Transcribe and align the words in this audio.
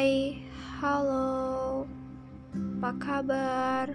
Hai, 0.00 0.40
halo, 0.80 1.84
apa 2.56 2.90
kabar? 2.96 3.92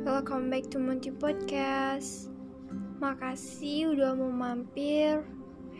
Welcome 0.00 0.48
back 0.48 0.72
to 0.72 0.80
Monty 0.80 1.12
Podcast. 1.12 2.32
Makasih 2.96 3.92
udah 3.92 4.16
mau 4.16 4.32
mampir. 4.32 5.20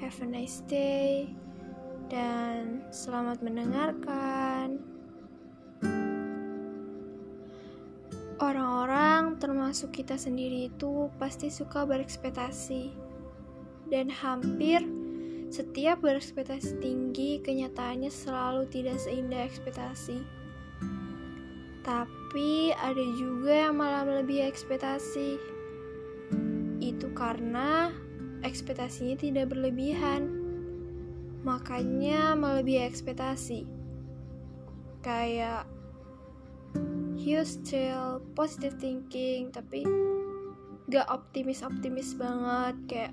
Have 0.05 0.21
a 0.21 0.29
nice 0.29 0.61
day 0.69 1.33
dan 2.13 2.85
selamat 2.93 3.41
mendengarkan. 3.41 4.85
Orang-orang, 8.45 9.41
termasuk 9.41 9.97
kita 9.97 10.21
sendiri, 10.21 10.69
itu 10.69 11.09
pasti 11.17 11.49
suka 11.49 11.89
berekspektasi, 11.89 12.93
dan 13.89 14.13
hampir 14.13 14.85
setiap 15.49 16.05
berekspektasi 16.05 16.77
tinggi, 16.81 17.41
kenyataannya 17.41 18.13
selalu 18.13 18.69
tidak 18.69 19.01
seindah 19.01 19.49
ekspektasi. 19.49 20.21
Tapi 21.81 22.77
ada 22.77 23.05
juga 23.17 23.69
yang 23.69 23.81
malah 23.81 24.05
melebihi 24.05 24.45
ekspektasi. 24.45 25.41
Itu 26.85 27.09
karena 27.17 27.89
ekspektasinya 28.45 29.17
tidak 29.17 29.57
berlebihan. 29.57 30.29
Makanya 31.49 32.37
melebihi 32.37 32.85
ekspektasi. 32.85 33.65
Kayak 35.01 35.65
you 37.17 37.41
still 37.49 38.21
positive 38.37 38.77
thinking 38.77 39.49
tapi 39.49 39.85
gak 40.89 41.09
optimis-optimis 41.09 42.17
banget 42.17 42.77
kayak 42.89 43.13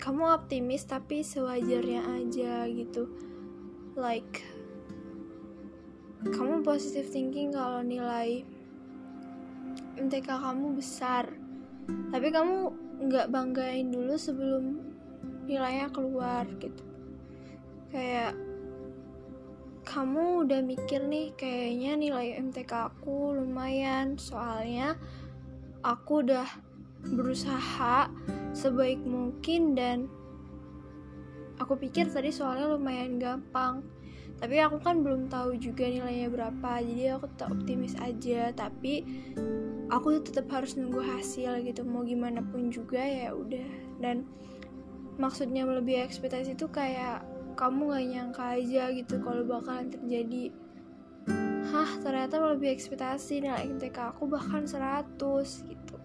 kamu 0.00 0.32
optimis 0.32 0.88
tapi 0.88 1.20
sewajarnya 1.20 2.00
aja 2.00 2.64
gitu. 2.72 3.04
Like 4.00 4.40
kamu 6.24 6.64
positive 6.64 7.08
thinking 7.12 7.52
kalau 7.52 7.84
nilai 7.84 8.40
MTK 10.00 10.24
kamu 10.24 10.72
besar. 10.80 11.28
Tapi 12.08 12.32
kamu 12.32 12.56
nggak 13.04 13.28
banggain 13.28 13.92
dulu 13.92 14.16
sebelum 14.16 14.80
nilainya 15.44 15.92
keluar 15.92 16.48
gitu. 16.56 16.84
Kayak 17.92 18.32
kamu 19.84 20.48
udah 20.48 20.60
mikir 20.64 21.04
nih 21.04 21.36
kayaknya 21.36 21.92
nilai 22.00 22.40
MTK 22.40 22.72
aku 22.88 23.36
lumayan. 23.36 24.16
Soalnya 24.16 24.96
aku 25.84 26.24
udah 26.24 26.69
berusaha 27.08 28.12
sebaik 28.52 29.00
mungkin 29.02 29.72
dan 29.78 30.10
aku 31.60 31.76
pikir 31.76 32.08
tadi 32.08 32.32
soalnya 32.32 32.72
lumayan 32.72 33.20
gampang. 33.20 33.84
Tapi 34.40 34.56
aku 34.56 34.80
kan 34.80 35.04
belum 35.04 35.28
tahu 35.28 35.60
juga 35.60 35.84
nilainya 35.84 36.32
berapa 36.32 36.80
jadi 36.80 37.20
aku 37.20 37.28
tetap 37.36 37.52
optimis 37.52 37.92
aja. 38.00 38.48
Tapi 38.56 39.04
aku 39.92 40.24
tetap 40.24 40.48
harus 40.48 40.80
nunggu 40.80 41.04
hasil 41.04 41.60
gitu 41.60 41.84
mau 41.84 42.00
gimana 42.00 42.40
pun 42.40 42.72
juga 42.72 43.04
ya 43.04 43.36
udah. 43.36 44.00
Dan 44.00 44.24
maksudnya 45.20 45.68
melebihi 45.68 46.00
ekspektasi 46.08 46.56
itu 46.56 46.72
kayak 46.72 47.20
kamu 47.60 47.92
gak 47.92 48.06
nyangka 48.08 48.44
aja 48.56 48.88
gitu 48.96 49.20
kalau 49.20 49.44
bakalan 49.44 49.92
terjadi. 49.92 50.48
Hah 51.68 52.00
ternyata 52.00 52.40
melebihi 52.40 52.72
ekspektasi 52.72 53.44
nilai 53.44 53.68
MTK 53.68 54.16
aku 54.16 54.24
bahkan 54.24 54.64
100 54.64 55.20
gitu 55.68 55.99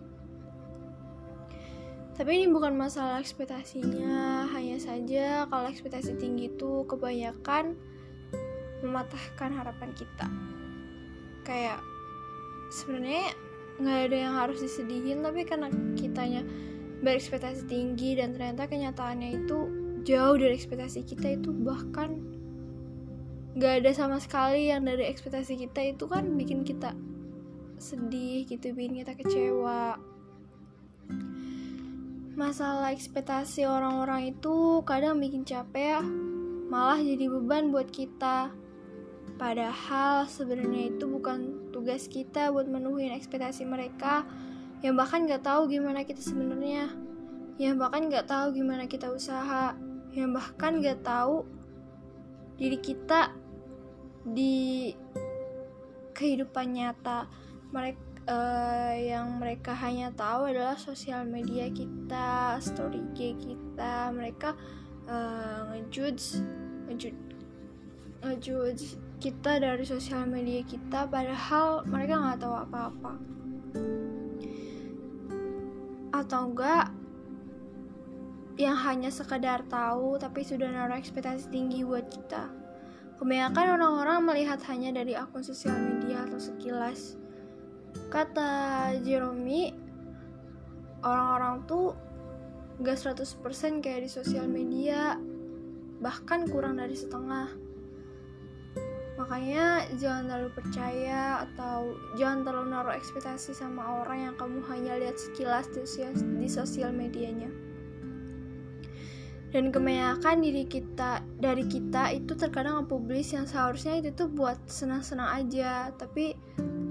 tapi 2.15 2.39
ini 2.39 2.47
bukan 2.47 2.79
masalah 2.79 3.19
ekspektasinya, 3.19 4.47
hanya 4.55 4.79
saja 4.79 5.43
kalau 5.51 5.67
ekspektasi 5.67 6.15
tinggi 6.15 6.47
itu 6.47 6.87
kebanyakan 6.87 7.75
mematahkan 8.79 9.51
harapan 9.51 9.91
kita. 9.91 10.27
Kayak 11.43 11.83
sebenarnya 12.71 13.35
nggak 13.83 13.99
ada 14.07 14.17
yang 14.17 14.33
harus 14.39 14.63
disedihin, 14.63 15.27
tapi 15.27 15.43
karena 15.43 15.67
kitanya 15.99 16.47
berekspektasi 17.03 17.67
tinggi 17.67 18.15
dan 18.15 18.31
ternyata 18.31 18.71
kenyataannya 18.71 19.43
itu 19.43 19.57
jauh 20.07 20.39
dari 20.39 20.55
ekspektasi 20.55 21.03
kita 21.03 21.35
itu 21.35 21.51
bahkan 21.51 22.15
nggak 23.59 23.83
ada 23.83 23.91
sama 23.91 24.23
sekali 24.23 24.71
yang 24.71 24.87
dari 24.87 25.11
ekspektasi 25.11 25.59
kita 25.67 25.83
itu 25.91 26.07
kan 26.07 26.23
bikin 26.39 26.63
kita 26.63 26.95
sedih 27.75 28.47
gitu, 28.47 28.71
bikin 28.71 29.03
kita 29.03 29.19
kecewa 29.19 30.14
masalah 32.35 32.91
ekspektasi 32.91 33.63
orang-orang 33.63 34.35
itu 34.35 34.83
kadang 34.83 35.23
bikin 35.23 35.47
capek 35.47 35.99
ya. 35.99 36.03
Malah 36.67 36.99
jadi 36.99 37.31
beban 37.31 37.71
buat 37.71 37.87
kita. 37.87 38.51
Padahal 39.39 40.27
sebenarnya 40.27 40.95
itu 40.95 41.07
bukan 41.07 41.71
tugas 41.71 42.11
kita 42.11 42.51
buat 42.51 42.67
menuhin 42.67 43.15
ekspektasi 43.15 43.63
mereka. 43.63 44.27
Yang 44.83 44.95
bahkan 44.99 45.23
gak 45.27 45.47
tahu 45.47 45.71
gimana 45.71 46.03
kita 46.03 46.19
sebenarnya. 46.19 46.91
Yang 47.55 47.75
bahkan 47.79 48.11
gak 48.11 48.27
tahu 48.27 48.51
gimana 48.51 48.83
kita 48.91 49.07
usaha. 49.15 49.71
Yang 50.11 50.29
bahkan 50.35 50.83
gak 50.83 51.07
tahu 51.07 51.47
diri 52.59 52.79
kita 52.83 53.31
di 54.27 54.91
kehidupan 56.15 56.71
nyata 56.71 57.27
mereka 57.71 58.04
uh, 58.25 58.93
yang 58.97 59.37
mereka 59.37 59.73
hanya 59.77 60.09
tahu 60.13 60.49
adalah 60.49 60.77
sosial 60.77 61.25
media 61.25 61.69
kita, 61.69 62.57
story 62.61 63.01
G 63.13 63.37
kita. 63.37 64.09
Mereka 64.11 64.53
uh, 65.09 65.59
ngejudge, 65.73 66.41
ngejudge, 66.89 67.21
ngejudge 68.25 68.85
kita 69.21 69.61
dari 69.61 69.85
sosial 69.85 70.25
media 70.27 70.61
kita, 70.65 71.07
padahal 71.07 71.85
mereka 71.87 72.13
nggak 72.19 72.39
tahu 72.41 72.55
apa-apa. 72.55 73.13
Atau 76.15 76.41
enggak 76.51 76.89
yang 78.55 78.79
hanya 78.87 79.11
sekedar 79.11 79.67
tahu 79.67 80.15
tapi 80.15 80.47
sudah 80.47 80.71
naruh 80.71 80.95
ekspektasi 80.95 81.51
tinggi 81.51 81.83
buat 81.83 82.07
kita. 82.07 82.47
Kebanyakan 83.15 83.79
orang-orang 83.79 84.27
melihat 84.27 84.59
hanya 84.71 84.91
dari 84.91 85.15
akun 85.15 85.43
sosial 85.43 85.75
media 85.75 86.23
atau 86.27 86.39
sekilas 86.39 87.15
kata 88.09 88.51
Jeremy 89.03 89.71
orang-orang 91.05 91.63
tuh 91.69 91.93
gak 92.81 92.99
100% 92.99 93.79
kayak 93.79 94.03
di 94.03 94.09
sosial 94.11 94.47
media 94.49 95.15
bahkan 96.03 96.43
kurang 96.49 96.81
dari 96.81 96.95
setengah. 96.97 97.47
Makanya 99.15 99.87
jangan 99.95 100.27
terlalu 100.27 100.51
percaya 100.51 101.47
atau 101.47 101.95
jangan 102.19 102.43
terlalu 102.43 102.67
naruh 102.75 102.95
ekspektasi 102.99 103.55
sama 103.55 104.03
orang 104.03 104.27
yang 104.27 104.35
kamu 104.35 104.59
hanya 104.67 104.99
lihat 104.99 105.15
sekilas 105.15 105.71
di 105.71 105.87
sosial, 105.87 106.11
di 106.13 106.49
sosial 106.51 106.91
medianya. 106.91 107.47
Dan 109.55 109.71
kebanyakan 109.71 110.43
diri 110.43 110.67
kita 110.67 111.23
dari 111.39 111.63
kita 111.63 112.11
itu 112.11 112.35
terkadang 112.35 112.91
publis 112.91 113.31
yang 113.31 113.47
seharusnya 113.47 114.03
itu 114.03 114.11
tuh 114.11 114.27
buat 114.27 114.59
senang-senang 114.67 115.31
aja. 115.31 115.95
Tapi 115.95 116.35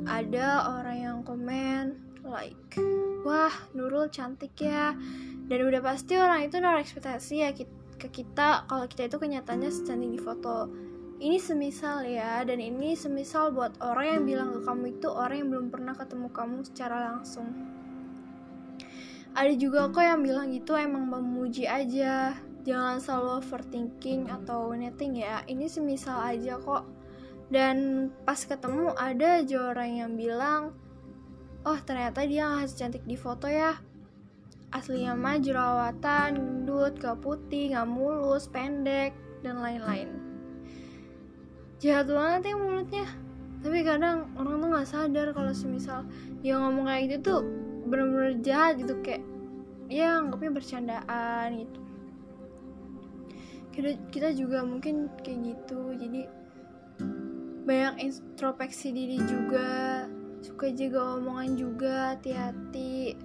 ada 0.04 0.68
orang 0.80 0.98
yang 1.00 1.18
komen 1.24 1.96
like 2.24 2.76
wah 3.24 3.52
Nurul 3.72 4.12
cantik 4.12 4.56
ya. 4.60 4.92
Dan 5.44 5.58
udah 5.68 5.80
pasti 5.84 6.16
orang 6.16 6.48
itu 6.48 6.56
naruh 6.56 6.80
ekspektasi 6.80 7.34
ya 7.44 7.52
ke 7.52 8.08
kita 8.08 8.64
kalau 8.68 8.84
kita 8.88 9.08
itu 9.08 9.16
kenyataannya 9.20 9.70
secantik 9.72 10.16
di 10.16 10.20
foto. 10.20 10.68
Ini 11.20 11.40
semisal 11.40 12.04
ya 12.04 12.44
dan 12.44 12.60
ini 12.60 12.92
semisal 12.92 13.52
buat 13.54 13.80
orang 13.80 14.06
yang 14.18 14.22
bilang 14.28 14.48
ke 14.56 14.60
kamu 14.66 14.84
itu 14.98 15.08
orang 15.08 15.36
yang 15.40 15.48
belum 15.52 15.66
pernah 15.72 15.94
ketemu 15.96 16.28
kamu 16.32 16.58
secara 16.68 16.96
langsung. 17.12 17.48
Ada 19.34 19.52
juga 19.56 19.90
kok 19.90 20.04
yang 20.04 20.20
bilang 20.22 20.52
gitu 20.52 20.76
emang 20.76 21.08
memuji 21.08 21.64
aja. 21.66 22.36
Jangan 22.64 22.96
selalu 23.00 23.44
overthinking 23.44 24.32
atau 24.32 24.72
netting 24.72 25.20
ya. 25.20 25.44
Ini 25.44 25.68
semisal 25.68 26.16
aja 26.22 26.56
kok 26.56 27.03
dan 27.52 28.08
pas 28.24 28.40
ketemu 28.40 28.96
ada 28.96 29.44
aja 29.44 29.58
orang 29.72 29.90
yang 30.00 30.12
bilang 30.16 30.72
oh 31.64 31.78
ternyata 31.80 32.24
dia 32.28 32.44
gak 32.44 32.72
cantik 32.76 33.04
di 33.08 33.16
foto 33.16 33.48
ya. 33.48 33.76
Aslinya 34.74 35.14
mah 35.14 35.38
jerawatan, 35.38 36.34
gendut, 36.36 36.98
gak 36.98 37.22
putih, 37.22 37.72
gak 37.72 37.86
mulus, 37.88 38.50
pendek, 38.50 39.14
dan 39.40 39.62
lain-lain. 39.62 40.10
Jahat 41.80 42.10
banget 42.10 42.52
ya 42.52 42.54
mulutnya. 42.58 43.06
Tapi 43.64 43.80
kadang 43.80 44.28
orang 44.36 44.60
tuh 44.60 44.68
gak 44.76 44.88
sadar 44.88 45.26
kalau 45.32 45.52
semisal 45.56 46.04
dia 46.44 46.60
ngomong 46.60 46.84
kayak 46.84 47.04
gitu 47.08 47.16
tuh 47.22 47.42
bener-bener 47.88 48.36
jahat 48.44 48.76
gitu 48.76 48.96
kayak 49.00 49.24
ya 49.88 50.20
anggapnya 50.20 50.52
bercandaan 50.52 51.48
gitu. 51.64 51.78
Kita 54.12 54.28
juga 54.36 54.62
mungkin 54.62 55.08
kayak 55.24 55.38
gitu 55.48 55.96
jadi 55.96 56.28
banyak 57.64 58.12
introspeksi 58.12 58.92
diri 58.92 59.18
juga 59.24 60.04
suka 60.44 60.68
jaga 60.68 61.16
omongan 61.16 61.50
juga 61.56 61.94
hati-hati. 62.12 63.16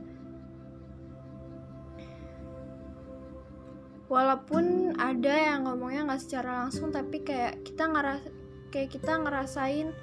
Walaupun 4.10 4.96
ada 4.98 5.36
yang 5.36 5.68
ngomongnya 5.70 6.08
nggak 6.10 6.24
secara 6.24 6.66
langsung 6.66 6.90
tapi 6.90 7.22
kayak 7.22 7.62
kita 7.68 7.86
ngeras 7.86 8.24
kayak 8.74 8.90
kita 8.96 9.22
ngerasain 9.22 9.94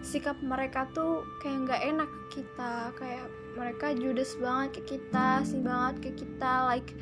sikap 0.00 0.38
mereka 0.40 0.88
tuh 0.96 1.26
kayak 1.44 1.68
nggak 1.68 1.82
enak 1.82 2.08
ke 2.08 2.40
kita. 2.40 2.94
Kayak 2.96 3.26
mereka 3.58 3.92
judes 3.92 4.38
banget 4.38 4.80
ke 4.80 4.96
kita 4.96 5.42
sih 5.42 5.60
banget 5.60 6.08
ke 6.08 6.10
kita 6.24 6.70
like 6.70 6.94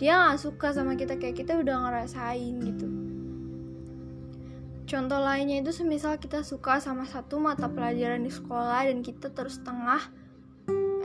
dia 0.00 0.18
nggak 0.18 0.40
suka 0.40 0.74
sama 0.74 0.96
kita 0.98 1.14
kayak 1.20 1.38
kita 1.38 1.60
udah 1.60 1.76
ngerasain 1.86 2.58
gitu 2.64 3.11
contoh 4.92 5.24
lainnya 5.24 5.64
itu 5.64 5.72
semisal 5.72 6.20
kita 6.20 6.44
suka 6.44 6.76
sama 6.76 7.08
satu 7.08 7.40
mata 7.40 7.64
pelajaran 7.64 8.20
di 8.20 8.28
sekolah 8.28 8.84
dan 8.84 9.00
kita 9.00 9.32
terus 9.32 9.56
tengah 9.64 10.04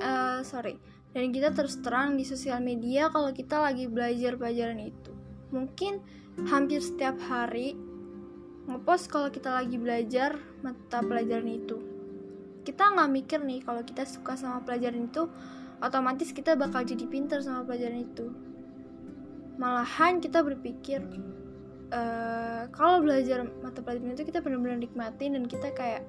uh, 0.04 0.44
sorry 0.44 0.76
dan 1.16 1.32
kita 1.32 1.56
terus 1.56 1.80
terang 1.80 2.20
di 2.20 2.28
sosial 2.28 2.60
media 2.60 3.08
kalau 3.08 3.32
kita 3.32 3.64
lagi 3.64 3.88
belajar 3.88 4.36
pelajaran 4.36 4.92
itu. 4.92 5.12
Mungkin 5.56 6.04
hampir 6.52 6.84
setiap 6.84 7.16
hari 7.32 7.80
ngepost 8.68 9.08
kalau 9.08 9.32
kita 9.32 9.56
lagi 9.56 9.80
belajar 9.80 10.36
mata 10.60 11.00
pelajaran 11.00 11.48
itu. 11.48 11.80
Kita 12.68 12.92
nggak 12.92 13.10
mikir 13.10 13.40
nih 13.40 13.64
kalau 13.64 13.88
kita 13.88 14.04
suka 14.04 14.36
sama 14.36 14.68
pelajaran 14.68 15.08
itu 15.08 15.32
otomatis 15.80 16.36
kita 16.36 16.60
bakal 16.60 16.84
jadi 16.84 17.08
pinter 17.08 17.40
sama 17.40 17.64
pelajaran 17.64 18.04
itu. 18.04 18.36
Malahan 19.58 20.20
kita 20.20 20.44
berpikir 20.44 21.02
uh, 21.92 22.68
kalau 22.72 23.04
belajar 23.04 23.48
mata 23.64 23.80
pelajaran 23.84 24.16
itu 24.16 24.28
kita 24.28 24.44
benar-benar 24.44 24.80
nikmatin 24.80 25.36
dan 25.36 25.46
kita 25.48 25.72
kayak 25.76 26.04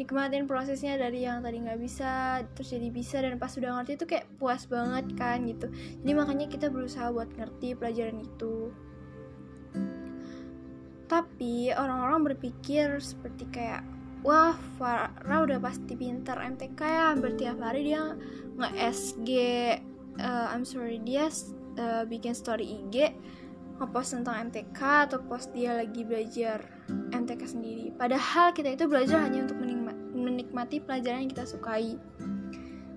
nikmatin 0.00 0.48
prosesnya 0.48 0.96
dari 0.96 1.28
yang 1.28 1.44
tadi 1.44 1.60
nggak 1.60 1.76
bisa 1.76 2.40
terus 2.56 2.72
jadi 2.72 2.88
bisa 2.88 3.20
dan 3.20 3.36
pas 3.36 3.52
sudah 3.52 3.76
ngerti 3.76 4.00
itu 4.00 4.06
kayak 4.08 4.26
puas 4.40 4.64
banget 4.64 5.12
kan 5.14 5.44
gitu. 5.44 5.68
Jadi 6.00 6.12
makanya 6.16 6.46
kita 6.48 6.72
berusaha 6.72 7.12
buat 7.12 7.28
ngerti 7.36 7.76
pelajaran 7.76 8.18
itu. 8.24 8.72
Tapi 11.10 11.74
orang-orang 11.74 12.32
berpikir 12.32 12.96
seperti 13.02 13.44
kayak 13.52 13.84
wah 14.24 14.56
Farah 14.76 15.44
udah 15.44 15.58
pasti 15.60 15.96
pinter 15.96 16.36
MTK 16.36 16.80
ya 16.80 17.08
bertiap 17.16 17.56
hari 17.60 17.92
dia 17.92 18.16
nge-SG 18.60 19.28
uh, 20.20 20.24
eh, 20.24 20.46
I'm 20.52 20.64
sorry 20.68 21.00
dia 21.00 21.28
uh, 21.80 22.04
bikin 22.04 22.36
story 22.36 22.80
IG 22.80 23.16
ngepost 23.80 24.12
tentang 24.12 24.52
MTK 24.52 25.08
atau 25.08 25.18
post 25.24 25.56
dia 25.56 25.72
lagi 25.72 26.04
belajar 26.04 26.60
MTK 27.16 27.42
sendiri. 27.48 27.86
Padahal 27.96 28.52
kita 28.52 28.76
itu 28.76 28.84
belajar 28.84 29.24
hanya 29.24 29.48
untuk 29.48 29.56
menikmati 30.12 30.84
pelajaran 30.84 31.24
yang 31.24 31.32
kita 31.32 31.48
sukai. 31.48 31.96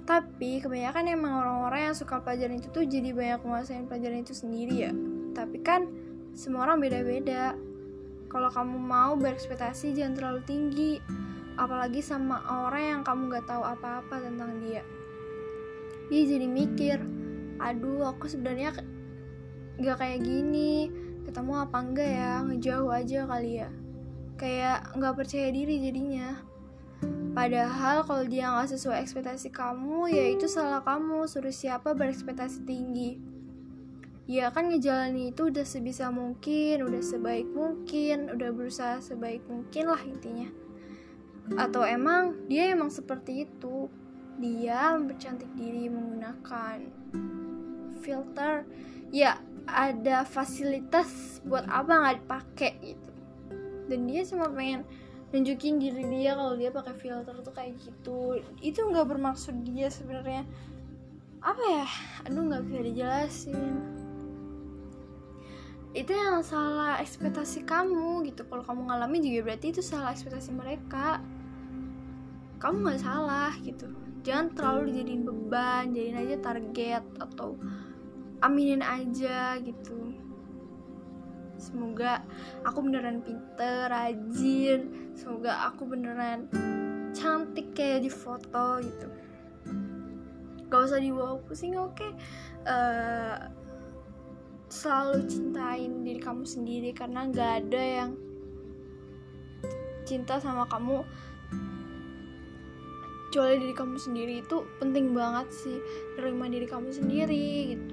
Tapi 0.03 0.59
kebanyakan 0.59 1.07
emang 1.07 1.39
orang-orang 1.39 1.87
yang 1.87 1.95
suka 1.95 2.19
pelajaran 2.19 2.59
itu 2.59 2.67
tuh 2.75 2.83
jadi 2.83 3.15
banyak 3.15 3.39
menguasain 3.47 3.87
pelajaran 3.87 4.27
itu 4.27 4.35
sendiri 4.35 4.75
ya. 4.75 4.91
Tapi 5.31 5.63
kan 5.63 5.87
semua 6.35 6.67
orang 6.67 6.83
beda-beda. 6.83 7.55
Kalau 8.27 8.51
kamu 8.51 8.75
mau 8.75 9.15
berekspektasi 9.15 9.95
jangan 9.95 10.19
terlalu 10.19 10.41
tinggi, 10.43 10.91
apalagi 11.55 12.03
sama 12.03 12.43
orang 12.67 12.83
yang 12.83 13.01
kamu 13.07 13.31
gak 13.39 13.47
tahu 13.47 13.63
apa-apa 13.63 14.19
tentang 14.19 14.59
dia. 14.59 14.83
Dia 16.11 16.21
jadi 16.27 16.47
mikir, 16.49 16.97
aduh 17.63 18.09
aku 18.09 18.27
sebenarnya 18.27 18.75
gak 19.79 19.97
kayak 19.97 20.21
gini, 20.21 20.91
ketemu 21.25 21.53
apa 21.65 21.77
enggak 21.81 22.09
ya, 22.09 22.33
ngejauh 22.45 22.91
aja 22.93 23.19
kali 23.25 23.51
ya. 23.63 23.69
Kayak 24.37 24.93
gak 24.97 25.15
percaya 25.17 25.49
diri 25.49 25.81
jadinya. 25.81 26.37
Padahal 27.33 28.05
kalau 28.05 28.23
dia 28.29 28.53
gak 28.53 28.69
sesuai 28.77 29.01
ekspektasi 29.01 29.49
kamu, 29.49 30.13
ya 30.13 30.29
itu 30.29 30.45
salah 30.45 30.85
kamu, 30.85 31.25
suruh 31.25 31.53
siapa 31.53 31.97
berekspektasi 31.97 32.61
tinggi? 32.67 33.33
Ya 34.23 34.47
kan 34.55 34.71
ngejalani 34.71 35.35
itu 35.35 35.51
udah 35.51 35.67
sebisa 35.67 36.07
mungkin 36.07 36.79
udah 36.79 37.03
sebaik 37.03 37.43
mungkin 37.51 38.31
udah 38.31 38.55
berusaha 38.55 39.03
sebaik 39.03 39.43
mungkin 39.51 39.91
lah 39.91 39.99
intinya. 39.99 40.47
Atau 41.59 41.83
emang 41.83 42.47
dia 42.47 42.71
emang 42.71 42.87
seperti 42.87 43.43
itu? 43.43 43.91
Dia 44.39 44.95
mempercantik 44.95 45.51
diri 45.59 45.91
menggunakan 45.91 46.87
filter. 47.99 48.63
Ya 49.11 49.43
ada 49.67 50.27
fasilitas 50.27 51.39
buat 51.47 51.63
apa 51.67 51.91
nggak 51.91 52.17
dipakai 52.23 52.71
gitu. 52.83 53.11
Dan 53.87 54.07
dia 54.07 54.21
cuma 54.27 54.47
pengen 54.51 54.87
nunjukin 55.33 55.81
diri 55.81 56.05
dia 56.07 56.37
kalau 56.37 56.53
dia 56.53 56.69
pakai 56.69 56.95
filter 56.95 57.35
tuh 57.41 57.53
kayak 57.53 57.73
gitu. 57.81 58.39
Itu 58.61 58.85
nggak 58.87 59.07
bermaksud 59.09 59.65
dia 59.65 59.89
sebenarnya. 59.89 60.45
Apa 61.43 61.63
ya? 61.63 61.87
Aduh 62.29 62.47
nggak 62.47 62.63
bisa 62.69 62.79
dijelasin. 62.85 63.75
Itu 65.93 66.09
yang 66.09 66.41
salah 66.41 66.97
ekspektasi 67.01 67.69
kamu 67.69 68.25
gitu. 68.29 68.45
Kalau 68.49 68.65
kamu 68.65 68.89
ngalamin 68.89 69.21
juga 69.21 69.53
berarti 69.53 69.73
itu 69.73 69.81
salah 69.85 70.13
ekspektasi 70.13 70.49
mereka. 70.53 71.21
Kamu 72.57 72.81
nggak 72.81 73.01
salah 73.03 73.53
gitu. 73.61 73.91
Jangan 74.23 74.55
terlalu 74.55 74.81
dijadiin 74.89 75.23
beban 75.27 75.91
jadiin 75.91 76.15
aja 76.15 76.37
target 76.39 77.03
atau 77.19 77.59
aminin 78.43 78.83
aja 78.83 79.55
gitu. 79.63 80.11
Semoga 81.55 82.19
aku 82.67 82.83
beneran 82.83 83.23
pinter 83.23 83.87
rajin. 83.87 84.91
Semoga 85.15 85.71
aku 85.71 85.87
beneran 85.87 86.51
cantik 87.15 87.71
kayak 87.71 88.03
di 88.03 88.11
foto 88.11 88.83
gitu. 88.83 89.07
Gak 90.67 90.81
usah 90.91 90.99
dibawa 90.99 91.39
pusing 91.47 91.79
oke? 91.79 91.95
Okay? 91.95 92.11
uh, 92.67 92.73
eh, 92.73 93.37
selalu 94.67 95.23
cintain 95.29 96.01
diri 96.03 96.19
kamu 96.19 96.43
sendiri 96.43 96.91
karena 96.91 97.29
gak 97.31 97.63
ada 97.63 97.83
yang 98.03 98.11
cinta 100.03 100.41
sama 100.43 100.67
kamu. 100.67 101.07
Kecuali 103.31 103.55
diri 103.65 103.73
kamu 103.73 103.97
sendiri 103.97 104.33
itu 104.45 104.61
penting 104.77 105.15
banget 105.15 105.47
sih 105.49 105.77
terima 106.19 106.45
diri 106.51 106.69
kamu 106.69 106.93
sendiri 106.93 107.73
gitu 107.73 107.92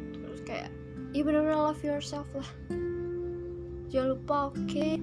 kayak 0.51 0.71
ya 1.15 1.23
benar-benar 1.23 1.71
love 1.71 1.83
yourself 1.87 2.27
lah 2.35 2.51
jangan 3.87 4.19
lupa 4.19 4.51
oke 4.51 4.59
okay? 4.67 4.99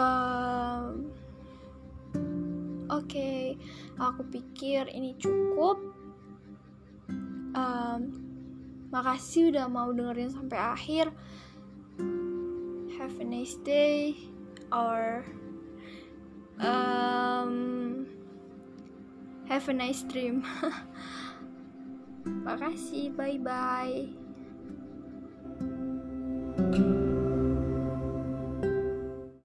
um, 0.00 1.12
oke 2.88 3.04
okay, 3.04 3.60
aku 4.00 4.24
pikir 4.32 4.88
ini 4.88 5.12
cukup 5.20 5.76
um, 7.52 8.32
Makasih 8.92 9.56
udah 9.56 9.72
mau 9.72 9.88
dengerin 9.88 10.28
sampai 10.28 10.60
akhir. 10.60 11.08
Have 13.00 13.16
a 13.16 13.24
nice 13.24 13.56
day 13.64 14.12
or 14.68 15.24
um, 16.60 18.04
have 19.48 19.64
a 19.72 19.72
nice 19.72 20.04
dream. 20.04 20.44
Makasih, 22.42 23.14
bye 23.14 23.38
bye. 23.38 24.21